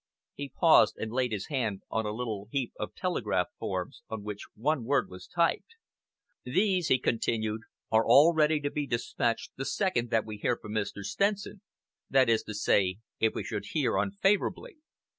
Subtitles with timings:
[0.33, 4.47] He paused and laid his hand on a little heap of telegraph forms, on which
[4.55, 5.75] one word was typed.
[6.43, 10.71] "These," he continued, "are all ready to be dispatched the second that we hear from
[10.71, 11.03] Mr.
[11.03, 11.61] Stenson
[12.09, 14.77] that is to say if we should hear unfavourably.